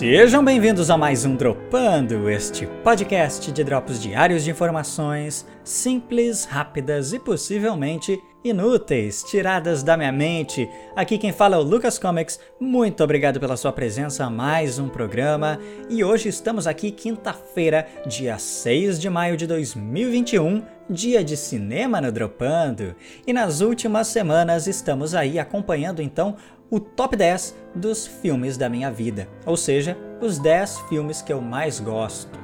Sejam 0.00 0.42
bem-vindos 0.42 0.88
a 0.88 0.96
mais 0.96 1.26
um 1.26 1.36
Dropando, 1.36 2.30
este 2.30 2.66
podcast 2.82 3.52
de 3.52 3.62
drops 3.62 4.00
diários 4.00 4.42
de 4.42 4.50
informações 4.50 5.46
simples, 5.62 6.46
rápidas 6.46 7.12
e 7.12 7.18
possivelmente 7.18 8.18
inúteis, 8.42 9.22
tiradas 9.22 9.82
da 9.82 9.96
minha 9.96 10.12
mente. 10.12 10.68
Aqui 10.96 11.18
quem 11.18 11.32
fala 11.32 11.56
é 11.56 11.58
o 11.58 11.62
Lucas 11.62 11.98
Comics. 11.98 12.40
Muito 12.58 13.04
obrigado 13.04 13.38
pela 13.38 13.56
sua 13.56 13.72
presença 13.72 14.24
a 14.24 14.30
mais 14.30 14.78
um 14.78 14.88
programa. 14.88 15.58
E 15.88 16.02
hoje 16.02 16.28
estamos 16.28 16.66
aqui 16.66 16.90
quinta-feira, 16.90 17.86
dia 18.06 18.38
6 18.38 19.00
de 19.00 19.10
maio 19.10 19.36
de 19.36 19.46
2021, 19.46 20.62
dia 20.88 21.22
de 21.22 21.36
cinema 21.36 22.00
no 22.00 22.10
Dropando. 22.10 22.94
E 23.26 23.32
nas 23.32 23.60
últimas 23.60 24.06
semanas 24.06 24.66
estamos 24.66 25.14
aí 25.14 25.38
acompanhando 25.38 26.00
então 26.00 26.36
o 26.70 26.80
top 26.80 27.16
10 27.16 27.54
dos 27.74 28.06
filmes 28.06 28.56
da 28.56 28.68
minha 28.68 28.90
vida, 28.90 29.28
ou 29.44 29.56
seja, 29.56 29.98
os 30.20 30.38
10 30.38 30.80
filmes 30.88 31.20
que 31.20 31.32
eu 31.32 31.40
mais 31.40 31.80
gosto. 31.80 32.38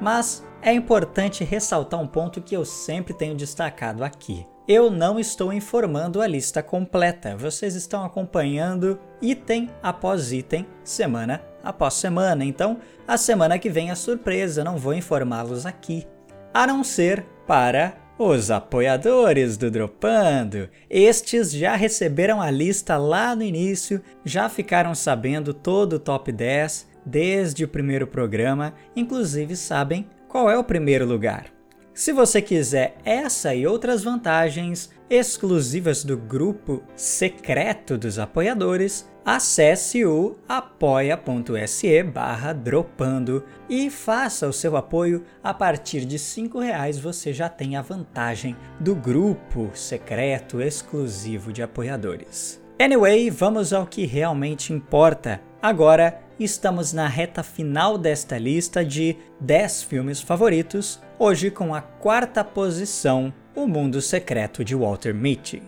Mas 0.00 0.44
é 0.62 0.72
importante 0.72 1.42
ressaltar 1.42 2.00
um 2.00 2.06
ponto 2.06 2.40
que 2.40 2.56
eu 2.56 2.64
sempre 2.64 3.12
tenho 3.12 3.34
destacado 3.34 4.04
aqui. 4.04 4.46
Eu 4.66 4.90
não 4.90 5.18
estou 5.18 5.52
informando 5.52 6.22
a 6.22 6.26
lista 6.26 6.62
completa, 6.62 7.36
vocês 7.36 7.74
estão 7.74 8.04
acompanhando 8.04 8.98
item 9.20 9.68
após 9.82 10.32
item, 10.32 10.64
semana 10.84 11.42
após 11.64 11.94
semana, 11.94 12.44
então 12.44 12.78
a 13.06 13.16
semana 13.16 13.58
que 13.58 13.68
vem 13.68 13.90
é 13.90 13.94
surpresa, 13.96 14.62
não 14.62 14.78
vou 14.78 14.94
informá-los 14.94 15.66
aqui. 15.66 16.06
A 16.54 16.64
não 16.64 16.84
ser 16.84 17.24
para 17.44 17.94
os 18.16 18.52
apoiadores 18.52 19.56
do 19.56 19.68
Dropando, 19.68 20.68
estes 20.88 21.50
já 21.50 21.74
receberam 21.74 22.40
a 22.40 22.52
lista 22.52 22.96
lá 22.96 23.34
no 23.34 23.42
início, 23.42 24.00
já 24.24 24.48
ficaram 24.48 24.94
sabendo 24.94 25.52
todo 25.52 25.94
o 25.94 25.98
top 25.98 26.30
10 26.30 26.88
desde 27.04 27.64
o 27.64 27.68
primeiro 27.68 28.06
programa, 28.06 28.74
inclusive 28.94 29.56
sabem 29.56 30.06
qual 30.32 30.50
é 30.50 30.56
o 30.56 30.64
primeiro 30.64 31.04
lugar. 31.04 31.44
Se 31.92 32.10
você 32.10 32.40
quiser 32.40 32.96
essa 33.04 33.54
e 33.54 33.66
outras 33.66 34.02
vantagens 34.02 34.90
exclusivas 35.10 36.02
do 36.02 36.16
grupo 36.16 36.82
secreto 36.96 37.98
dos 37.98 38.18
apoiadores, 38.18 39.06
acesse 39.26 40.06
o 40.06 40.38
apoia.se 40.48 42.02
barra 42.02 42.54
dropando 42.54 43.44
e 43.68 43.90
faça 43.90 44.48
o 44.48 44.54
seu 44.54 44.74
apoio 44.74 45.22
a 45.44 45.52
partir 45.52 46.06
de 46.06 46.16
R$ 46.16 46.48
reais 46.60 46.98
você 46.98 47.30
já 47.30 47.50
tem 47.50 47.76
a 47.76 47.82
vantagem 47.82 48.56
do 48.80 48.94
grupo 48.94 49.70
secreto 49.74 50.62
exclusivo 50.62 51.52
de 51.52 51.62
apoiadores. 51.62 52.58
Anyway, 52.80 53.28
vamos 53.28 53.70
ao 53.70 53.86
que 53.86 54.06
realmente 54.06 54.72
importa. 54.72 55.42
Agora 55.60 56.18
estamos 56.44 56.92
na 56.92 57.06
reta 57.06 57.42
final 57.42 57.96
desta 57.96 58.36
lista 58.38 58.84
de 58.84 59.16
10 59.40 59.84
filmes 59.84 60.20
favoritos, 60.20 61.00
hoje 61.18 61.50
com 61.50 61.74
a 61.74 61.80
quarta 61.80 62.42
posição, 62.42 63.32
O 63.54 63.66
Mundo 63.66 64.00
Secreto 64.00 64.64
de 64.64 64.74
Walter 64.74 65.14
Mitty. 65.14 65.62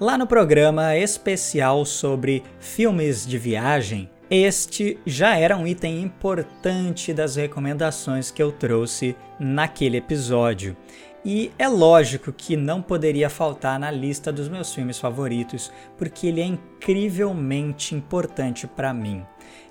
Lá 0.00 0.18
no 0.18 0.26
programa 0.26 0.96
especial 0.96 1.84
sobre 1.84 2.42
filmes 2.58 3.26
de 3.26 3.38
viagem, 3.38 4.10
este 4.28 4.98
já 5.06 5.36
era 5.36 5.56
um 5.56 5.66
item 5.66 6.02
importante 6.02 7.14
das 7.14 7.36
recomendações 7.36 8.30
que 8.30 8.42
eu 8.42 8.50
trouxe 8.50 9.14
naquele 9.38 9.98
episódio. 9.98 10.76
E 11.28 11.50
é 11.58 11.66
lógico 11.66 12.32
que 12.32 12.56
não 12.56 12.80
poderia 12.80 13.28
faltar 13.28 13.80
na 13.80 13.90
lista 13.90 14.32
dos 14.32 14.48
meus 14.48 14.72
filmes 14.72 14.96
favoritos, 14.96 15.72
porque 15.98 16.28
ele 16.28 16.40
é 16.40 16.44
incrivelmente 16.44 17.96
importante 17.96 18.64
para 18.68 18.94
mim 18.94 19.24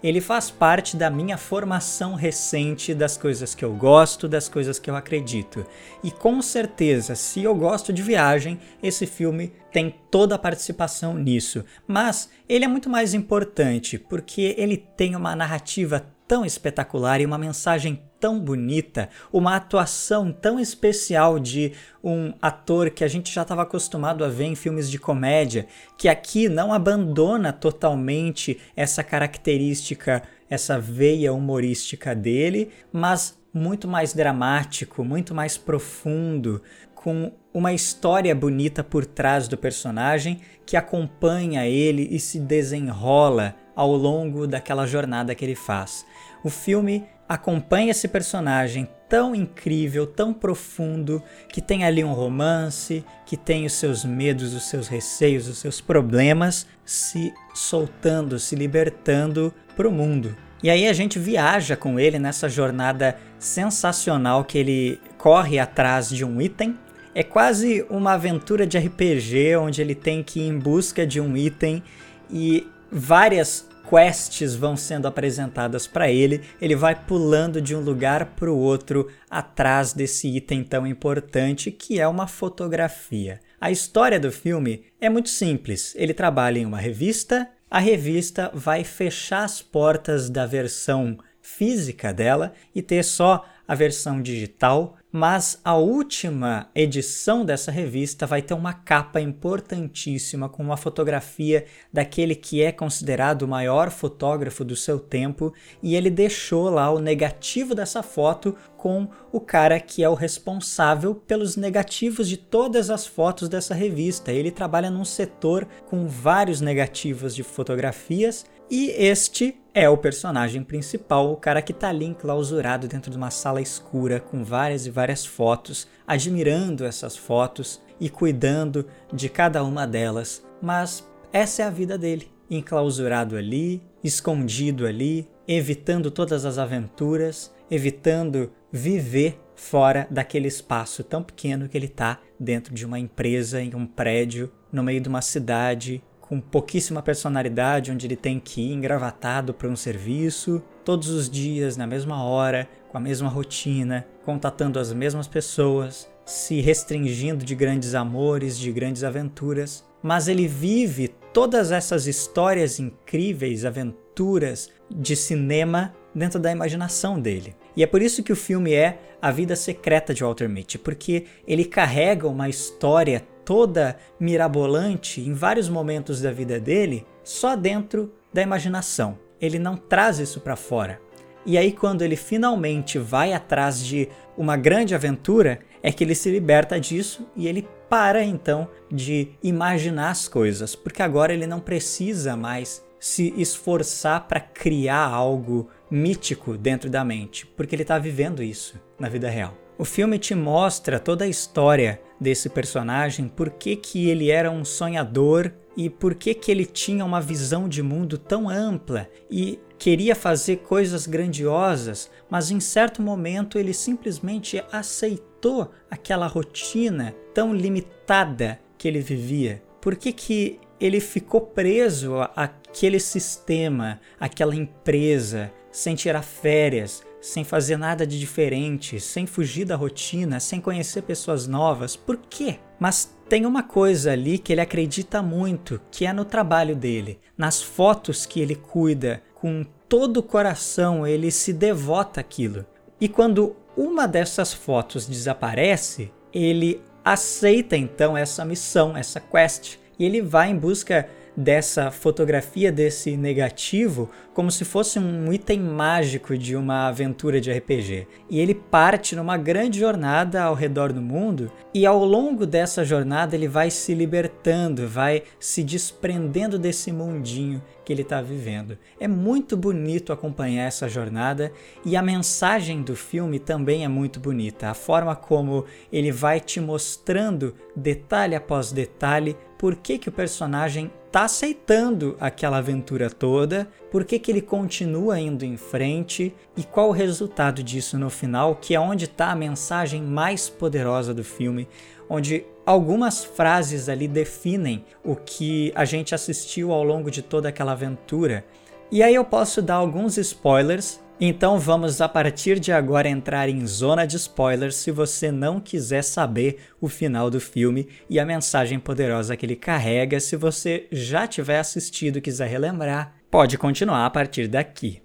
ele 0.03 0.21
faz 0.21 0.51
parte 0.51 0.95
da 0.95 1.09
minha 1.09 1.35
formação 1.35 2.13
recente 2.13 2.93
das 2.93 3.17
coisas 3.17 3.55
que 3.55 3.65
eu 3.65 3.73
gosto, 3.73 4.27
das 4.27 4.47
coisas 4.47 4.77
que 4.77 4.87
eu 4.87 4.95
acredito. 4.95 5.65
E 6.03 6.11
com 6.11 6.41
certeza, 6.43 7.15
se 7.15 7.43
eu 7.43 7.55
gosto 7.55 7.91
de 7.91 8.03
viagem, 8.03 8.59
esse 8.83 9.07
filme 9.07 9.51
tem 9.71 9.95
toda 10.11 10.35
a 10.35 10.39
participação 10.39 11.15
nisso. 11.15 11.65
Mas 11.87 12.29
ele 12.47 12.65
é 12.65 12.67
muito 12.67 12.87
mais 12.89 13.15
importante 13.15 13.97
porque 13.97 14.53
ele 14.59 14.77
tem 14.77 15.15
uma 15.15 15.35
narrativa 15.35 16.05
tão 16.27 16.45
espetacular 16.45 17.19
e 17.19 17.25
uma 17.25 17.37
mensagem 17.37 18.01
tão 18.19 18.39
bonita, 18.39 19.09
uma 19.31 19.55
atuação 19.55 20.31
tão 20.31 20.59
especial 20.59 21.39
de 21.39 21.73
um 22.03 22.33
ator 22.41 22.89
que 22.89 23.03
a 23.03 23.07
gente 23.07 23.33
já 23.33 23.41
estava 23.41 23.63
acostumado 23.63 24.23
a 24.23 24.29
ver 24.29 24.45
em 24.45 24.55
filmes 24.55 24.89
de 24.89 24.99
comédia, 24.99 25.67
que 25.97 26.07
aqui 26.07 26.49
não 26.49 26.73
abandona 26.73 27.51
totalmente 27.51 28.59
essa 28.75 29.03
característica, 29.03 30.23
essa 30.49 30.79
veia 30.79 31.33
humorística 31.33 32.15
dele, 32.15 32.69
mas 32.91 33.37
muito 33.53 33.87
mais 33.87 34.13
dramático, 34.13 35.03
muito 35.03 35.33
mais 35.33 35.57
profundo, 35.57 36.61
com 36.93 37.31
uma 37.53 37.71
história 37.71 38.33
bonita 38.35 38.83
por 38.83 39.05
trás 39.05 39.47
do 39.47 39.55
personagem 39.55 40.41
que 40.65 40.75
acompanha 40.75 41.65
ele 41.65 42.07
e 42.11 42.19
se 42.19 42.39
desenrola 42.39 43.55
ao 43.75 43.95
longo 43.95 44.47
daquela 44.47 44.87
jornada 44.87 45.35
que 45.35 45.45
ele 45.45 45.55
faz. 45.55 46.05
O 46.43 46.49
filme 46.49 47.05
acompanha 47.27 47.91
esse 47.91 48.07
personagem 48.07 48.87
tão 49.09 49.35
incrível, 49.35 50.05
tão 50.07 50.33
profundo, 50.33 51.21
que 51.49 51.61
tem 51.61 51.83
ali 51.83 52.03
um 52.03 52.13
romance, 52.13 53.05
que 53.25 53.37
tem 53.37 53.65
os 53.65 53.73
seus 53.73 54.03
medos, 54.03 54.53
os 54.53 54.63
seus 54.69 54.87
receios, 54.87 55.47
os 55.47 55.57
seus 55.57 55.79
problemas 55.81 56.67
se 56.83 57.33
soltando, 57.53 58.39
se 58.39 58.55
libertando 58.55 59.53
para 59.75 59.87
o 59.87 59.91
mundo. 59.91 60.35
E 60.63 60.69
aí 60.69 60.87
a 60.87 60.93
gente 60.93 61.19
viaja 61.19 61.75
com 61.75 61.99
ele 61.99 62.17
nessa 62.17 62.49
jornada 62.49 63.17
sensacional 63.37 64.43
que 64.43 64.57
ele 64.57 64.99
corre 65.17 65.59
atrás 65.59 66.09
de 66.09 66.25
um 66.25 66.41
item. 66.41 66.77
É 67.13 67.23
quase 67.23 67.85
uma 67.89 68.13
aventura 68.13 68.65
de 68.65 68.77
RPG 68.77 69.55
onde 69.57 69.81
ele 69.81 69.93
tem 69.93 70.23
que 70.23 70.39
ir 70.39 70.47
em 70.47 70.57
busca 70.57 71.05
de 71.05 71.21
um 71.21 71.37
item 71.37 71.83
e 72.29 72.67
várias 72.91 73.69
quests 73.89 74.55
vão 74.55 74.75
sendo 74.75 75.07
apresentadas 75.07 75.87
para 75.87 76.09
ele, 76.09 76.41
ele 76.61 76.75
vai 76.75 76.95
pulando 76.95 77.61
de 77.61 77.75
um 77.75 77.79
lugar 77.79 78.25
para 78.35 78.51
o 78.51 78.57
outro 78.57 79.07
atrás 79.29 79.93
desse 79.93 80.27
item 80.27 80.63
tão 80.63 80.85
importante 80.85 81.71
que 81.71 81.99
é 81.99 82.07
uma 82.07 82.27
fotografia. 82.27 83.39
A 83.59 83.71
história 83.71 84.19
do 84.19 84.31
filme 84.31 84.83
é 84.99 85.09
muito 85.09 85.29
simples. 85.29 85.93
Ele 85.95 86.13
trabalha 86.13 86.59
em 86.59 86.65
uma 86.65 86.79
revista, 86.79 87.49
a 87.69 87.79
revista 87.79 88.51
vai 88.53 88.83
fechar 88.83 89.43
as 89.43 89.61
portas 89.61 90.29
da 90.29 90.45
versão 90.45 91.17
física 91.41 92.13
dela 92.13 92.53
e 92.73 92.81
ter 92.81 93.03
só 93.03 93.45
a 93.67 93.75
versão 93.75 94.21
digital 94.21 94.97
mas 95.17 95.61
a 95.63 95.77
última 95.77 96.67
edição 96.75 97.45
dessa 97.45 97.71
revista 97.71 98.27
vai 98.27 98.41
ter 98.41 98.53
uma 98.53 98.73
capa 98.73 99.21
importantíssima 99.21 100.49
com 100.49 100.61
uma 100.61 100.75
fotografia 100.75 101.63
daquele 101.91 102.35
que 102.35 102.61
é 102.61 102.69
considerado 102.69 103.43
o 103.43 103.47
maior 103.47 103.91
fotógrafo 103.91 104.65
do 104.65 104.75
seu 104.75 104.99
tempo 104.99 105.53
e 105.81 105.95
ele 105.95 106.09
deixou 106.09 106.69
lá 106.69 106.91
o 106.91 106.99
negativo 106.99 107.73
dessa 107.73 108.03
foto 108.03 108.57
com 108.75 109.07
o 109.31 109.39
cara 109.39 109.79
que 109.79 110.03
é 110.03 110.09
o 110.09 110.13
responsável 110.13 111.15
pelos 111.15 111.55
negativos 111.55 112.27
de 112.27 112.35
todas 112.35 112.89
as 112.89 113.07
fotos 113.07 113.47
dessa 113.47 113.73
revista. 113.73 114.33
Ele 114.33 114.51
trabalha 114.51 114.89
num 114.89 115.05
setor 115.05 115.65
com 115.85 116.09
vários 116.09 116.59
negativos 116.59 117.33
de 117.33 117.41
fotografias 117.41 118.45
e 118.69 118.89
este 118.91 119.57
é 119.73 119.89
o 119.89 119.97
personagem 119.97 120.63
principal, 120.63 121.31
o 121.31 121.37
cara 121.37 121.61
que 121.61 121.73
tá 121.73 121.89
ali 121.89 122.05
enclausurado 122.05 122.87
dentro 122.87 123.11
de 123.11 123.17
uma 123.17 123.29
sala 123.29 123.61
escura 123.61 124.19
com 124.19 124.43
várias 124.43 124.85
e 124.85 124.89
várias 124.89 125.25
fotos, 125.25 125.87
admirando 126.07 126.85
essas 126.85 127.15
fotos 127.15 127.81
e 127.99 128.09
cuidando 128.09 128.85
de 129.13 129.29
cada 129.29 129.63
uma 129.63 129.85
delas. 129.85 130.43
Mas 130.61 131.07
essa 131.31 131.61
é 131.61 131.65
a 131.65 131.69
vida 131.69 131.97
dele, 131.97 132.31
enclausurado 132.49 133.35
ali, 133.35 133.83
escondido 134.03 134.87
ali, 134.87 135.29
evitando 135.47 136.09
todas 136.09 136.45
as 136.45 136.57
aventuras, 136.57 137.53
evitando 137.69 138.51
viver 138.71 139.39
fora 139.55 140.07
daquele 140.09 140.47
espaço 140.47 141.03
tão 141.03 141.21
pequeno 141.23 141.69
que 141.69 141.77
ele 141.77 141.87
tá 141.87 142.19
dentro 142.39 142.73
de 142.73 142.85
uma 142.85 142.99
empresa, 142.99 143.61
em 143.61 143.73
um 143.75 143.85
prédio, 143.85 144.51
no 144.71 144.83
meio 144.83 144.99
de 144.99 145.07
uma 145.09 145.21
cidade 145.21 146.03
com 146.27 146.39
pouquíssima 146.39 147.01
personalidade, 147.01 147.91
onde 147.91 148.07
ele 148.07 148.15
tem 148.15 148.39
que 148.39 148.61
ir 148.61 148.73
engravatado 148.73 149.53
para 149.53 149.67
um 149.67 149.75
serviço, 149.75 150.61
todos 150.83 151.09
os 151.09 151.29
dias, 151.29 151.77
na 151.77 151.85
mesma 151.85 152.23
hora, 152.23 152.67
com 152.89 152.97
a 152.97 153.01
mesma 153.01 153.29
rotina, 153.29 154.05
contatando 154.23 154.79
as 154.79 154.91
mesmas 154.93 155.27
pessoas, 155.27 156.09
se 156.25 156.61
restringindo 156.61 157.45
de 157.45 157.53
grandes 157.55 157.93
amores, 157.93 158.57
de 158.57 158.71
grandes 158.71 159.03
aventuras, 159.03 159.85
mas 160.01 160.27
ele 160.27 160.47
vive 160.47 161.09
todas 161.33 161.71
essas 161.71 162.07
histórias 162.07 162.79
incríveis, 162.79 163.65
aventuras 163.65 164.69
de 164.89 165.15
cinema 165.15 165.93
dentro 166.13 166.39
da 166.39 166.51
imaginação 166.51 167.19
dele. 167.19 167.55
E 167.75 167.83
é 167.83 167.87
por 167.87 168.01
isso 168.01 168.23
que 168.23 168.31
o 168.31 168.35
filme 168.35 168.73
é 168.73 168.99
A 169.21 169.31
Vida 169.31 169.55
Secreta 169.55 170.13
de 170.13 170.23
Walter 170.23 170.47
Mitty, 170.47 170.77
porque 170.79 171.25
ele 171.45 171.65
carrega 171.65 172.27
uma 172.27 172.47
história 172.47 173.27
toda 173.45 173.95
mirabolante 174.19 175.21
em 175.21 175.33
vários 175.33 175.69
momentos 175.69 176.19
da 176.19 176.31
vida 176.31 176.59
dele 176.59 177.05
só 177.23 177.55
dentro 177.55 178.11
da 178.33 178.41
imaginação. 178.41 179.17
Ele 179.39 179.59
não 179.59 179.77
traz 179.77 180.19
isso 180.19 180.41
para 180.41 180.55
fora. 180.55 180.99
E 181.45 181.57
aí, 181.59 181.71
quando 181.71 182.01
ele 182.01 182.15
finalmente 182.15 182.97
vai 182.97 183.31
atrás 183.31 183.79
de 183.79 184.09
uma 184.35 184.57
grande 184.57 184.95
aventura, 184.95 185.59
é 185.83 185.91
que 185.91 186.03
ele 186.03 186.15
se 186.15 186.31
liberta 186.31 186.79
disso 186.79 187.27
e 187.35 187.47
ele 187.47 187.67
para 187.87 188.23
então 188.23 188.67
de 188.91 189.29
imaginar 189.43 190.09
as 190.09 190.27
coisas, 190.27 190.75
porque 190.75 191.03
agora 191.03 191.31
ele 191.31 191.45
não 191.45 191.59
precisa 191.59 192.35
mais 192.35 192.83
se 192.99 193.31
esforçar 193.37 194.27
para 194.27 194.39
criar 194.39 195.05
algo 195.05 195.69
mítico 195.91 196.57
dentro 196.57 196.89
da 196.89 197.05
mente, 197.05 197.45
porque 197.45 197.75
ele 197.75 197.83
está 197.83 197.99
vivendo 197.99 198.41
isso 198.41 198.81
na 198.99 199.07
vida 199.07 199.29
real. 199.29 199.53
O 199.77 199.85
filme 199.85 200.17
te 200.17 200.33
mostra 200.33 200.99
toda 200.99 201.25
a 201.25 201.27
história 201.27 202.01
desse 202.19 202.49
personagem, 202.49 203.27
por 203.27 203.49
que, 203.49 203.75
que 203.75 204.09
ele 204.09 204.29
era 204.31 204.49
um 204.49 204.63
sonhador 204.63 205.51
e 205.75 205.89
por 205.89 206.15
que, 206.15 206.33
que 206.33 206.51
ele 206.51 206.65
tinha 206.65 207.03
uma 207.03 207.19
visão 207.19 207.67
de 207.67 207.83
mundo 207.83 208.17
tão 208.17 208.49
ampla 208.49 209.09
e 209.29 209.59
queria 209.77 210.15
fazer 210.15 210.57
coisas 210.57 211.05
grandiosas, 211.05 212.09
mas 212.29 212.49
em 212.49 212.59
certo 212.59 213.01
momento 213.01 213.59
ele 213.59 213.73
simplesmente 213.73 214.63
aceitou 214.71 215.71
aquela 215.91 216.27
rotina 216.27 217.13
tão 217.33 217.53
limitada 217.53 218.59
que 218.77 218.87
ele 218.87 218.99
vivia. 218.99 219.61
Por 219.81 219.95
que, 219.95 220.11
que 220.13 220.59
ele 220.79 220.99
ficou 220.99 221.41
preso 221.41 222.15
àquele 222.35 222.99
sistema, 222.99 223.99
àquela 224.19 224.55
empresa, 224.55 225.51
sem 225.71 225.95
tirar 225.95 226.21
férias, 226.21 227.03
sem 227.25 227.43
fazer 227.43 227.75
nada 227.75 228.05
de 228.05 228.19
diferente, 228.19 228.99
sem 228.99 229.25
fugir 229.25 229.65
da 229.65 229.75
rotina, 229.75 230.39
sem 230.39 230.61
conhecer 230.61 231.01
pessoas 231.01 231.47
novas. 231.47 231.95
Por 231.95 232.17
quê? 232.17 232.59
Mas 232.79 233.17
tem 233.27 233.47
uma 233.47 233.63
coisa 233.63 234.11
ali 234.11 234.37
que 234.37 234.53
ele 234.53 234.61
acredita 234.61 235.23
muito, 235.23 235.81
que 235.89 236.05
é 236.05 236.13
no 236.13 236.23
trabalho 236.23 236.75
dele, 236.75 237.19
nas 237.35 237.63
fotos 237.63 238.27
que 238.27 238.39
ele 238.39 238.55
cuida, 238.55 239.23
com 239.33 239.65
todo 239.89 240.17
o 240.17 240.23
coração, 240.23 241.05
ele 241.05 241.31
se 241.31 241.51
devota 241.51 242.21
àquilo. 242.21 242.63
E 243.01 243.09
quando 243.09 243.55
uma 243.75 244.07
dessas 244.07 244.53
fotos 244.53 245.07
desaparece, 245.07 246.11
ele 246.31 246.79
aceita 247.03 247.75
então 247.75 248.15
essa 248.15 248.45
missão, 248.45 248.95
essa 248.95 249.19
quest, 249.19 249.77
e 249.97 250.05
ele 250.05 250.21
vai 250.21 250.51
em 250.51 250.57
busca 250.57 251.09
dessa 251.35 251.91
fotografia 251.91 252.71
desse 252.71 253.17
negativo 253.17 254.09
como 254.33 254.51
se 254.51 254.65
fosse 254.65 254.99
um 254.99 255.31
item 255.31 255.61
mágico 255.61 256.37
de 256.37 256.55
uma 256.57 256.87
aventura 256.87 257.39
de 257.39 257.51
RPG. 257.51 258.05
E 258.29 258.39
ele 258.39 258.53
parte 258.53 259.15
numa 259.15 259.37
grande 259.37 259.79
jornada 259.79 260.43
ao 260.43 260.53
redor 260.53 260.91
do 260.91 261.01
mundo, 261.01 261.49
e 261.73 261.85
ao 261.85 262.03
longo 262.03 262.45
dessa 262.45 262.83
jornada 262.83 263.35
ele 263.35 263.47
vai 263.47 263.71
se 263.71 263.93
libertando, 263.93 264.87
vai 264.87 265.23
se 265.39 265.63
desprendendo 265.63 266.59
desse 266.59 266.91
mundinho 266.91 267.63
que 267.85 267.93
ele 267.93 268.01
está 268.01 268.21
vivendo. 268.21 268.77
É 268.99 269.07
muito 269.07 269.55
bonito 269.55 270.11
acompanhar 270.11 270.65
essa 270.65 270.89
jornada 270.89 271.51
e 271.85 271.95
a 271.95 272.01
mensagem 272.01 272.81
do 272.81 272.95
filme 272.95 273.39
também 273.39 273.85
é 273.85 273.87
muito 273.87 274.19
bonita. 274.19 274.69
A 274.69 274.73
forma 274.73 275.15
como 275.15 275.63
ele 275.93 276.11
vai 276.11 276.39
te 276.39 276.59
mostrando 276.59 277.53
detalhe 277.75 278.35
após 278.35 278.71
detalhe 278.71 279.37
por 279.65 279.75
que, 279.75 279.97
que 279.97 280.09
o 280.09 280.11
personagem 280.11 280.91
está 281.07 281.23
aceitando 281.23 282.15
aquela 282.19 282.57
aventura 282.57 283.09
toda, 283.09 283.67
por 283.89 284.05
que, 284.05 284.19
que 284.19 284.31
ele 284.31 284.43
continua 284.43 285.19
indo 285.19 285.43
em 285.43 285.57
frente 285.57 286.35
e 286.55 286.63
qual 286.63 286.89
o 286.89 286.91
resultado 286.91 287.63
disso 287.63 287.97
no 287.97 288.11
final, 288.11 288.57
que 288.57 288.75
é 288.75 288.79
onde 288.79 289.05
está 289.05 289.31
a 289.31 289.35
mensagem 289.35 290.03
mais 290.03 290.47
poderosa 290.47 291.15
do 291.15 291.23
filme, 291.23 291.67
onde 292.07 292.45
algumas 292.63 293.25
frases 293.25 293.89
ali 293.89 294.07
definem 294.07 294.85
o 295.03 295.15
que 295.15 295.71
a 295.73 295.83
gente 295.83 296.13
assistiu 296.13 296.71
ao 296.71 296.83
longo 296.83 297.09
de 297.09 297.23
toda 297.23 297.49
aquela 297.49 297.71
aventura. 297.71 298.45
E 298.91 299.01
aí 299.01 299.15
eu 299.15 299.25
posso 299.25 299.63
dar 299.63 299.77
alguns 299.77 300.15
spoilers 300.15 300.99
então 301.19 301.57
vamos 301.57 302.01
a 302.01 302.09
partir 302.09 302.59
de 302.59 302.73
agora 302.73 303.07
entrar 303.07 303.47
em 303.47 303.65
zona 303.65 304.05
de 304.05 304.17
spoilers 304.17 304.75
se 304.75 304.91
você 304.91 305.31
não 305.31 305.61
quiser 305.61 306.01
saber 306.01 306.57
o 306.81 306.89
final 306.89 307.29
do 307.29 307.39
filme 307.39 307.87
e 308.09 308.19
a 308.19 308.25
mensagem 308.25 308.79
poderosa 308.79 309.37
que 309.37 309.45
ele 309.45 309.55
carrega. 309.55 310.19
Se 310.19 310.35
você 310.35 310.87
já 310.91 311.25
tiver 311.25 311.59
assistido 311.59 312.17
e 312.17 312.21
quiser 312.21 312.49
relembrar, 312.49 313.15
pode 313.31 313.57
continuar 313.57 314.05
a 314.05 314.09
partir 314.09 314.49
daqui. 314.49 315.04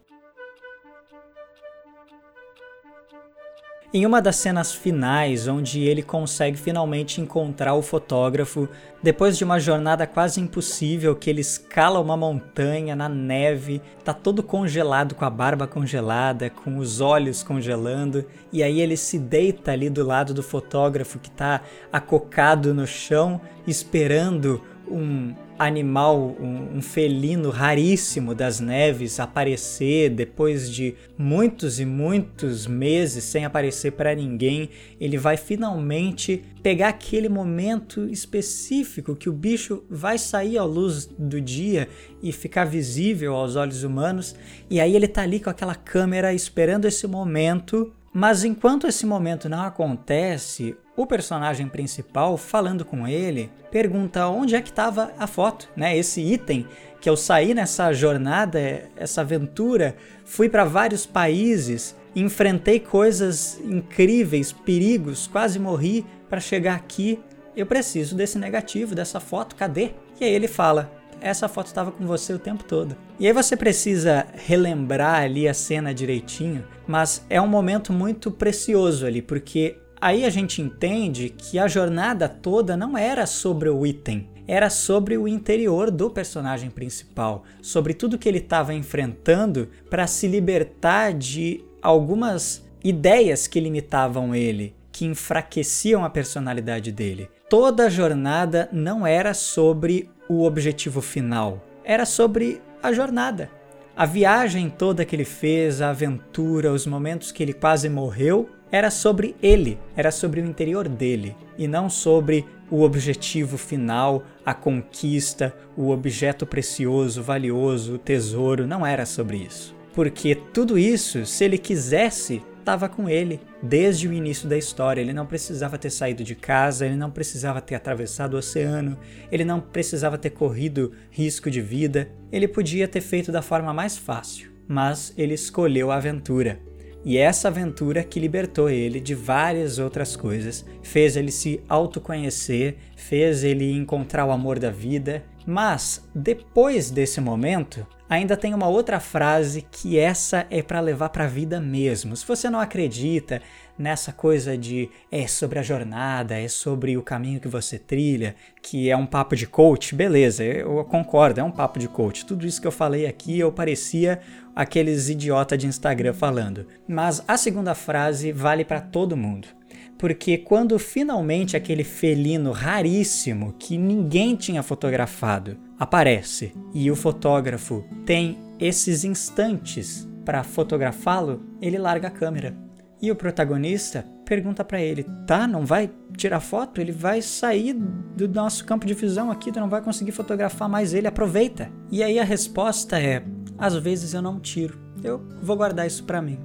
Em 3.92 4.06
uma 4.06 4.22
das 4.22 4.36
cenas 4.36 4.72
finais, 4.72 5.48
onde 5.48 5.80
ele 5.80 6.00
consegue 6.00 6.56
finalmente 6.56 7.20
encontrar 7.20 7.74
o 7.74 7.82
fotógrafo, 7.82 8.68
depois 9.02 9.36
de 9.36 9.42
uma 9.42 9.58
jornada 9.58 10.06
quase 10.06 10.40
impossível, 10.40 11.16
que 11.16 11.28
ele 11.28 11.40
escala 11.40 11.98
uma 11.98 12.16
montanha 12.16 12.94
na 12.94 13.08
neve, 13.08 13.82
tá 14.04 14.14
todo 14.14 14.44
congelado, 14.44 15.16
com 15.16 15.24
a 15.24 15.30
barba 15.30 15.66
congelada, 15.66 16.48
com 16.48 16.78
os 16.78 17.00
olhos 17.00 17.42
congelando, 17.42 18.24
e 18.52 18.62
aí 18.62 18.80
ele 18.80 18.96
se 18.96 19.18
deita 19.18 19.72
ali 19.72 19.90
do 19.90 20.06
lado 20.06 20.32
do 20.32 20.42
fotógrafo 20.42 21.18
que 21.18 21.30
tá 21.30 21.60
acocado 21.92 22.72
no 22.72 22.86
chão, 22.86 23.40
esperando 23.66 24.62
um 24.88 25.34
animal, 25.60 26.34
um, 26.40 26.78
um, 26.78 26.80
felino 26.80 27.50
raríssimo 27.50 28.34
das 28.34 28.60
neves 28.60 29.20
aparecer 29.20 30.08
depois 30.08 30.70
de 30.70 30.94
muitos 31.18 31.78
e 31.78 31.84
muitos 31.84 32.66
meses 32.66 33.24
sem 33.24 33.44
aparecer 33.44 33.92
para 33.92 34.14
ninguém, 34.14 34.70
ele 34.98 35.18
vai 35.18 35.36
finalmente 35.36 36.42
pegar 36.62 36.88
aquele 36.88 37.28
momento 37.28 38.08
específico 38.08 39.14
que 39.14 39.28
o 39.28 39.34
bicho 39.34 39.84
vai 39.90 40.16
sair 40.16 40.56
à 40.56 40.64
luz 40.64 41.04
do 41.04 41.38
dia 41.38 41.88
e 42.22 42.32
ficar 42.32 42.64
visível 42.64 43.34
aos 43.34 43.54
olhos 43.54 43.84
humanos, 43.84 44.34
e 44.70 44.80
aí 44.80 44.96
ele 44.96 45.06
tá 45.06 45.22
ali 45.22 45.40
com 45.40 45.50
aquela 45.50 45.74
câmera 45.74 46.32
esperando 46.32 46.86
esse 46.86 47.06
momento 47.06 47.92
mas 48.12 48.42
enquanto 48.42 48.88
esse 48.88 49.06
momento 49.06 49.48
não 49.48 49.62
acontece, 49.62 50.76
o 51.02 51.06
personagem 51.06 51.66
principal, 51.66 52.36
falando 52.36 52.84
com 52.84 53.08
ele, 53.08 53.50
pergunta 53.70 54.28
onde 54.28 54.54
é 54.54 54.60
que 54.60 54.68
estava 54.68 55.12
a 55.18 55.26
foto, 55.26 55.68
né? 55.74 55.96
Esse 55.96 56.20
item 56.20 56.66
que 57.00 57.08
eu 57.08 57.16
saí 57.16 57.54
nessa 57.54 57.92
jornada, 57.92 58.60
essa 58.96 59.22
aventura, 59.22 59.96
fui 60.24 60.48
para 60.48 60.64
vários 60.64 61.06
países, 61.06 61.96
enfrentei 62.14 62.78
coisas 62.78 63.58
incríveis, 63.64 64.52
perigos, 64.52 65.26
quase 65.26 65.58
morri 65.58 66.04
para 66.28 66.40
chegar 66.40 66.74
aqui. 66.74 67.18
Eu 67.56 67.64
preciso 67.64 68.14
desse 68.14 68.38
negativo, 68.38 68.94
dessa 68.94 69.18
foto, 69.18 69.56
cadê? 69.56 69.92
E 70.20 70.24
aí 70.24 70.32
ele 70.34 70.48
fala: 70.48 70.92
essa 71.20 71.48
foto 71.48 71.68
estava 71.68 71.90
com 71.90 72.06
você 72.06 72.32
o 72.34 72.38
tempo 72.38 72.64
todo. 72.64 72.94
E 73.18 73.26
aí 73.26 73.32
você 73.32 73.56
precisa 73.56 74.26
relembrar 74.34 75.22
ali 75.22 75.48
a 75.48 75.54
cena 75.54 75.94
direitinho, 75.94 76.66
mas 76.86 77.24
é 77.30 77.40
um 77.40 77.48
momento 77.48 77.92
muito 77.92 78.30
precioso 78.30 79.06
ali, 79.06 79.22
porque 79.22 79.78
aí 80.00 80.24
a 80.24 80.30
gente 80.30 80.62
entende 80.62 81.28
que 81.28 81.58
a 81.58 81.68
jornada 81.68 82.28
toda 82.28 82.76
não 82.76 82.96
era 82.96 83.26
sobre 83.26 83.68
o 83.68 83.86
item, 83.86 84.28
era 84.46 84.70
sobre 84.70 85.16
o 85.16 85.28
interior 85.28 85.90
do 85.90 86.10
personagem 86.10 86.70
principal, 86.70 87.44
sobre 87.62 87.94
tudo 87.94 88.18
que 88.18 88.28
ele 88.28 88.38
estava 88.38 88.74
enfrentando 88.74 89.68
para 89.88 90.06
se 90.06 90.26
libertar 90.26 91.12
de 91.12 91.62
algumas 91.82 92.64
ideias 92.82 93.46
que 93.46 93.60
limitavam 93.60 94.34
ele, 94.34 94.74
que 94.90 95.04
enfraqueciam 95.04 96.04
a 96.04 96.10
personalidade 96.10 96.90
dele. 96.90 97.28
Toda 97.48 97.86
a 97.86 97.90
jornada 97.90 98.68
não 98.72 99.06
era 99.06 99.34
sobre 99.34 100.10
o 100.28 100.44
objetivo 100.44 101.00
final, 101.00 101.64
era 101.84 102.04
sobre 102.04 102.60
a 102.82 102.92
jornada. 102.92 103.50
A 103.96 104.06
viagem 104.06 104.70
toda 104.70 105.04
que 105.04 105.14
ele 105.14 105.24
fez, 105.24 105.82
a 105.82 105.90
aventura, 105.90 106.72
os 106.72 106.86
momentos 106.86 107.30
que 107.30 107.42
ele 107.42 107.52
quase 107.52 107.88
morreu, 107.88 108.48
era 108.70 108.90
sobre 108.90 109.34
ele, 109.42 109.78
era 109.96 110.10
sobre 110.10 110.40
o 110.40 110.46
interior 110.46 110.88
dele, 110.88 111.36
e 111.58 111.66
não 111.66 111.90
sobre 111.90 112.44
o 112.70 112.82
objetivo 112.82 113.58
final, 113.58 114.22
a 114.46 114.54
conquista, 114.54 115.54
o 115.76 115.90
objeto 115.90 116.46
precioso, 116.46 117.22
valioso, 117.22 117.94
o 117.94 117.98
tesouro, 117.98 118.66
não 118.66 118.86
era 118.86 119.04
sobre 119.04 119.38
isso. 119.38 119.74
Porque 119.92 120.34
tudo 120.34 120.78
isso, 120.78 121.26
se 121.26 121.44
ele 121.44 121.58
quisesse, 121.58 122.42
estava 122.60 122.88
com 122.88 123.08
ele 123.08 123.40
desde 123.60 124.06
o 124.06 124.12
início 124.12 124.48
da 124.48 124.56
história. 124.56 125.00
Ele 125.00 125.12
não 125.12 125.26
precisava 125.26 125.76
ter 125.76 125.90
saído 125.90 126.22
de 126.22 126.36
casa, 126.36 126.86
ele 126.86 126.94
não 126.94 127.10
precisava 127.10 127.60
ter 127.60 127.74
atravessado 127.74 128.34
o 128.34 128.38
oceano, 128.38 128.96
ele 129.32 129.44
não 129.44 129.60
precisava 129.60 130.16
ter 130.16 130.30
corrido 130.30 130.92
risco 131.10 131.50
de 131.50 131.60
vida. 131.60 132.08
Ele 132.30 132.46
podia 132.46 132.86
ter 132.86 133.00
feito 133.00 133.32
da 133.32 133.42
forma 133.42 133.74
mais 133.74 133.96
fácil, 133.96 134.50
mas 134.68 135.12
ele 135.16 135.34
escolheu 135.34 135.90
a 135.90 135.96
aventura. 135.96 136.60
E 137.04 137.16
essa 137.16 137.48
aventura 137.48 138.04
que 138.04 138.20
libertou 138.20 138.68
ele 138.68 139.00
de 139.00 139.14
várias 139.14 139.78
outras 139.78 140.16
coisas, 140.16 140.66
fez 140.82 141.16
ele 141.16 141.30
se 141.30 141.62
autoconhecer, 141.68 142.76
fez 142.94 143.42
ele 143.42 143.72
encontrar 143.72 144.26
o 144.26 144.30
amor 144.30 144.58
da 144.58 144.70
vida. 144.70 145.24
Mas 145.46 146.06
depois 146.14 146.90
desse 146.90 147.20
momento, 147.20 147.86
ainda 148.08 148.36
tem 148.36 148.52
uma 148.52 148.68
outra 148.68 149.00
frase 149.00 149.66
que 149.70 149.98
essa 149.98 150.46
é 150.50 150.62
para 150.62 150.80
levar 150.80 151.08
para 151.08 151.24
a 151.24 151.28
vida 151.28 151.58
mesmo. 151.58 152.14
Se 152.14 152.26
você 152.26 152.50
não 152.50 152.60
acredita 152.60 153.40
nessa 153.80 154.12
coisa 154.12 154.58
de 154.58 154.90
é 155.10 155.26
sobre 155.26 155.58
a 155.58 155.62
jornada, 155.62 156.38
é 156.38 156.46
sobre 156.48 156.98
o 156.98 157.02
caminho 157.02 157.40
que 157.40 157.48
você 157.48 157.78
trilha, 157.78 158.36
que 158.60 158.90
é 158.90 158.96
um 158.96 159.06
papo 159.06 159.34
de 159.34 159.46
coach, 159.46 159.94
beleza, 159.94 160.44
eu 160.44 160.84
concordo, 160.84 161.40
é 161.40 161.42
um 161.42 161.50
papo 161.50 161.78
de 161.78 161.88
coach. 161.88 162.26
Tudo 162.26 162.46
isso 162.46 162.60
que 162.60 162.66
eu 162.66 162.72
falei 162.72 163.06
aqui 163.06 163.38
eu 163.38 163.50
parecia 163.50 164.20
aqueles 164.54 165.08
idiota 165.08 165.56
de 165.56 165.66
Instagram 165.66 166.12
falando. 166.12 166.66
Mas 166.86 167.24
a 167.26 167.38
segunda 167.38 167.74
frase 167.74 168.32
vale 168.32 168.66
para 168.66 168.82
todo 168.82 169.16
mundo. 169.16 169.48
Porque 169.96 170.36
quando 170.36 170.78
finalmente 170.78 171.56
aquele 171.56 171.84
felino 171.84 172.52
raríssimo 172.52 173.54
que 173.58 173.78
ninguém 173.78 174.36
tinha 174.36 174.62
fotografado 174.62 175.56
aparece 175.78 176.52
e 176.74 176.90
o 176.90 176.96
fotógrafo 176.96 177.84
tem 178.04 178.38
esses 178.58 179.04
instantes 179.04 180.06
para 180.24 180.42
fotografá-lo, 180.42 181.42
ele 181.62 181.78
larga 181.78 182.08
a 182.08 182.10
câmera. 182.10 182.69
E 183.02 183.10
o 183.10 183.16
protagonista 183.16 184.04
pergunta 184.24 184.64
para 184.64 184.80
ele: 184.80 185.04
"Tá, 185.26 185.46
não 185.46 185.64
vai 185.64 185.90
tirar 186.16 186.40
foto? 186.40 186.80
Ele 186.80 186.92
vai 186.92 187.22
sair 187.22 187.72
do 187.72 188.28
nosso 188.28 188.64
campo 188.64 188.86
de 188.86 188.94
visão 188.94 189.30
aqui, 189.30 189.50
tu 189.50 189.60
não 189.60 189.68
vai 189.68 189.82
conseguir 189.82 190.12
fotografar 190.12 190.68
mais 190.68 190.92
ele, 190.92 191.06
aproveita". 191.06 191.70
E 191.90 192.02
aí 192.02 192.18
a 192.18 192.24
resposta 192.24 193.00
é: 193.00 193.24
"Às 193.58 193.74
vezes 193.76 194.14
eu 194.14 194.22
não 194.22 194.38
tiro. 194.38 194.78
Eu 195.02 195.26
vou 195.42 195.56
guardar 195.56 195.86
isso 195.86 196.04
para 196.04 196.20
mim". 196.20 196.38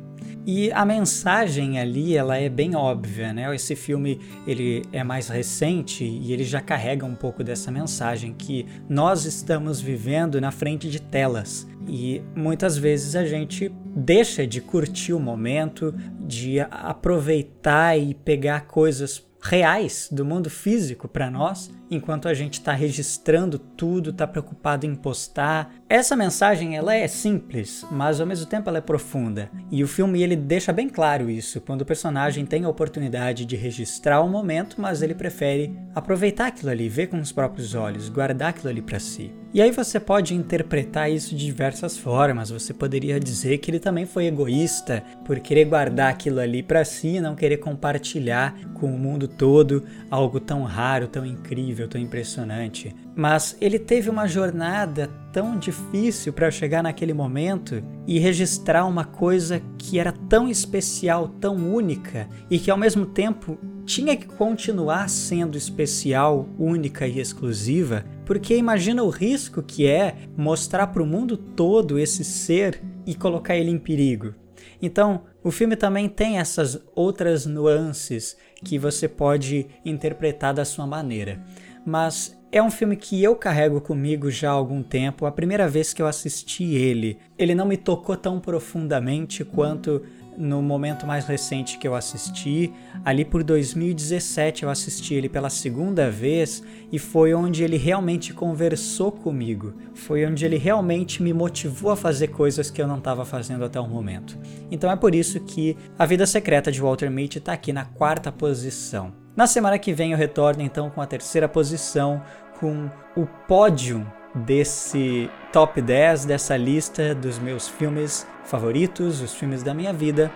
E 0.47 0.71
a 0.71 0.85
mensagem 0.85 1.79
ali, 1.79 2.15
ela 2.15 2.37
é 2.37 2.47
bem 2.47 2.75
óbvia, 2.75 3.33
né? 3.33 3.53
Esse 3.55 3.75
filme, 3.75 4.21
ele 4.45 4.83
é 4.91 5.03
mais 5.03 5.27
recente 5.27 6.03
e 6.03 6.31
ele 6.31 6.43
já 6.43 6.61
carrega 6.61 7.03
um 7.03 7.15
pouco 7.15 7.43
dessa 7.43 7.71
mensagem 7.71 8.31
que 8.31 8.63
nós 8.87 9.25
estamos 9.25 9.81
vivendo 9.81 10.39
na 10.39 10.51
frente 10.51 10.87
de 10.87 11.01
telas. 11.01 11.67
E 11.87 12.21
muitas 12.35 12.77
vezes 12.77 13.15
a 13.15 13.25
gente 13.25 13.71
deixa 13.95 14.45
de 14.45 14.59
curtir 14.61 15.13
o 15.13 15.19
momento, 15.19 15.93
de 16.19 16.59
aproveitar 16.59 17.97
e 17.97 18.13
pegar 18.13 18.67
coisas 18.67 19.25
reais 19.41 20.09
do 20.11 20.25
mundo 20.25 20.49
físico 20.49 21.07
para 21.07 21.29
nós, 21.29 21.69
enquanto 21.89 22.27
a 22.27 22.33
gente 22.33 22.55
está 22.55 22.73
registrando 22.73 23.59
tudo, 23.59 24.09
está 24.09 24.25
preocupado 24.25 24.87
em 24.87 24.95
postar. 24.95 25.71
Essa 25.87 26.15
mensagem 26.15 26.75
ela 26.75 26.95
é 26.95 27.07
simples, 27.07 27.85
mas 27.91 28.19
ao 28.19 28.25
mesmo 28.25 28.47
tempo 28.47 28.67
ela 28.67 28.79
é 28.79 28.81
profunda. 28.81 29.51
E 29.69 29.83
o 29.83 29.87
filme 29.87 30.23
ele 30.23 30.35
deixa 30.35 30.73
bem 30.73 30.89
claro 30.89 31.29
isso, 31.29 31.61
quando 31.61 31.81
o 31.81 31.85
personagem 31.85 32.43
tem 32.43 32.63
a 32.63 32.69
oportunidade 32.69 33.45
de 33.45 33.55
registrar 33.55 34.21
o 34.21 34.27
momento, 34.27 34.81
mas 34.81 35.03
ele 35.03 35.13
prefere 35.13 35.77
aproveitar 35.93 36.47
aquilo 36.47 36.71
ali, 36.71 36.89
ver 36.89 37.05
com 37.05 37.19
os 37.19 37.31
próprios 37.31 37.75
olhos, 37.75 38.09
guardar 38.09 38.49
aquilo 38.49 38.69
ali 38.69 38.81
para 38.81 38.99
si. 38.99 39.31
E 39.53 39.61
aí 39.61 39.71
você 39.71 39.99
pode 39.99 40.33
interpretar 40.33 41.09
isso 41.09 41.35
de 41.35 41.45
diversas 41.45 41.95
formas. 41.95 42.49
Você 42.49 42.73
poderia 42.73 43.19
dizer 43.19 43.59
que 43.59 43.69
ele 43.69 43.79
também 43.79 44.07
foi 44.07 44.25
egoísta 44.25 45.03
por 45.23 45.39
querer 45.39 45.65
guardar 45.65 46.09
aquilo 46.09 46.39
ali 46.39 46.63
para 46.63 46.83
si 46.83 47.21
não 47.21 47.35
querer 47.35 47.57
compartilhar 47.57 48.53
com 48.73 48.87
o 48.87 48.99
mundo 48.99 49.27
todo 49.27 49.85
algo 50.09 50.39
tão 50.39 50.63
raro, 50.63 51.07
tão 51.07 51.25
incrível, 51.25 51.87
tão 51.87 52.01
impressionante. 52.01 52.93
Mas 53.15 53.55
ele 53.61 53.79
teve 53.79 54.09
uma 54.09 54.27
jornada 54.27 55.09
tão 55.31 55.57
difícil 55.57 56.33
para 56.33 56.51
chegar 56.51 56.83
naquele 56.83 57.13
momento 57.13 57.81
e 58.05 58.19
registrar 58.19 58.85
uma 58.85 59.05
coisa 59.05 59.61
que 59.77 59.97
era 59.97 60.11
tão 60.11 60.49
especial, 60.49 61.29
tão 61.39 61.55
única 61.73 62.27
e 62.49 62.59
que 62.59 62.69
ao 62.69 62.77
mesmo 62.77 63.05
tempo 63.05 63.57
tinha 63.85 64.17
que 64.17 64.25
continuar 64.25 65.09
sendo 65.09 65.57
especial, 65.57 66.49
única 66.59 67.07
e 67.07 67.19
exclusiva, 67.19 68.03
porque 68.25 68.57
imagina 68.57 69.03
o 69.03 69.09
risco 69.09 69.63
que 69.63 69.87
é 69.87 70.15
mostrar 70.35 70.87
para 70.87 71.03
o 71.03 71.07
mundo 71.07 71.37
todo 71.37 71.97
esse 71.97 72.23
ser 72.23 72.81
e 73.05 73.15
colocar 73.15 73.55
ele 73.55 73.71
em 73.71 73.77
perigo. 73.77 74.33
Então, 74.81 75.23
o 75.43 75.51
filme 75.51 75.75
também 75.75 76.09
tem 76.09 76.39
essas 76.39 76.81
outras 76.95 77.45
nuances 77.45 78.35
que 78.63 78.77
você 78.79 79.07
pode 79.07 79.67
interpretar 79.85 80.53
da 80.53 80.65
sua 80.65 80.87
maneira. 80.87 81.43
Mas 81.85 82.35
é 82.57 82.63
um 82.63 82.71
filme 82.71 82.95
que 82.95 83.21
eu 83.21 83.35
carrego 83.35 83.81
comigo 83.81 84.31
já 84.31 84.49
há 84.49 84.53
algum 84.53 84.81
tempo. 84.81 85.25
A 85.25 85.31
primeira 85.31 85.67
vez 85.67 85.91
que 85.91 86.01
eu 86.01 86.07
assisti 86.07 86.63
ele, 86.63 87.17
ele 87.37 87.53
não 87.53 87.65
me 87.65 87.75
tocou 87.75 88.15
tão 88.15 88.39
profundamente 88.39 89.43
quanto 89.43 90.01
no 90.37 90.61
momento 90.61 91.05
mais 91.05 91.25
recente 91.25 91.77
que 91.77 91.85
eu 91.85 91.93
assisti. 91.93 92.71
Ali 93.03 93.25
por 93.25 93.43
2017 93.43 94.63
eu 94.63 94.69
assisti 94.69 95.15
ele 95.15 95.27
pela 95.27 95.49
segunda 95.49 96.09
vez 96.09 96.63
e 96.89 96.97
foi 96.97 97.33
onde 97.33 97.61
ele 97.61 97.75
realmente 97.75 98.33
conversou 98.33 99.11
comigo. 99.11 99.73
Foi 99.93 100.25
onde 100.25 100.45
ele 100.45 100.57
realmente 100.57 101.21
me 101.21 101.33
motivou 101.33 101.91
a 101.91 101.97
fazer 101.97 102.29
coisas 102.29 102.71
que 102.71 102.81
eu 102.81 102.87
não 102.87 102.99
estava 102.99 103.25
fazendo 103.25 103.65
até 103.65 103.81
o 103.81 103.87
momento. 103.87 104.37
Então 104.71 104.89
é 104.89 104.95
por 104.95 105.13
isso 105.13 105.41
que 105.41 105.75
A 105.99 106.05
Vida 106.05 106.25
Secreta 106.25 106.71
de 106.71 106.79
Walter 106.79 107.11
Mitty 107.11 107.37
está 107.37 107.51
aqui 107.51 107.73
na 107.73 107.83
quarta 107.83 108.31
posição. 108.31 109.25
Na 109.35 109.47
semana 109.47 109.77
que 109.77 109.91
vem 109.91 110.13
eu 110.13 110.17
retorno 110.17 110.61
então 110.61 110.89
com 110.89 111.01
a 111.01 111.05
terceira 111.05 111.49
posição, 111.49 112.21
com 112.59 112.89
o 113.15 113.25
pódio 113.47 114.05
desse 114.33 115.29
top 115.53 115.81
10 115.81 116.25
dessa 116.25 116.57
lista 116.57 117.15
dos 117.15 117.39
meus 117.39 117.67
filmes 117.67 118.27
favoritos, 118.43 119.21
os 119.21 119.33
filmes 119.33 119.63
da 119.63 119.73
minha 119.73 119.93
vida. 119.93 120.31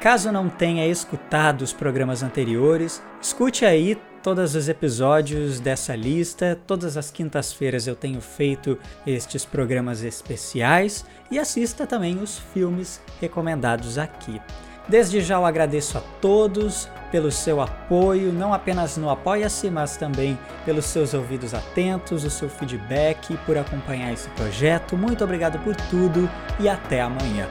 Caso 0.00 0.32
não 0.32 0.48
tenha 0.48 0.86
escutado 0.86 1.62
os 1.62 1.72
programas 1.72 2.22
anteriores, 2.22 3.02
escute 3.22 3.64
aí 3.64 3.96
todos 4.24 4.54
os 4.54 4.70
episódios 4.70 5.60
dessa 5.60 5.94
lista. 5.94 6.58
Todas 6.66 6.96
as 6.96 7.10
quintas-feiras 7.10 7.86
eu 7.86 7.94
tenho 7.94 8.22
feito 8.22 8.78
estes 9.06 9.44
programas 9.44 10.02
especiais 10.02 11.04
e 11.30 11.38
assista 11.38 11.86
também 11.86 12.18
os 12.18 12.38
filmes 12.38 13.02
recomendados 13.20 13.98
aqui. 13.98 14.40
Desde 14.88 15.20
já 15.20 15.36
eu 15.36 15.46
agradeço 15.46 15.96
a 15.96 16.02
todos 16.20 16.88
pelo 17.10 17.30
seu 17.30 17.60
apoio, 17.60 18.32
não 18.32 18.52
apenas 18.52 18.96
no 18.96 19.08
Apoia-se, 19.08 19.70
mas 19.70 19.96
também 19.96 20.38
pelos 20.64 20.84
seus 20.86 21.14
ouvidos 21.14 21.54
atentos, 21.54 22.24
o 22.24 22.30
seu 22.30 22.48
feedback, 22.48 23.36
por 23.46 23.56
acompanhar 23.56 24.12
esse 24.12 24.28
projeto. 24.30 24.96
Muito 24.96 25.22
obrigado 25.22 25.58
por 25.60 25.76
tudo 25.76 26.28
e 26.58 26.68
até 26.68 27.00
amanhã. 27.00 27.48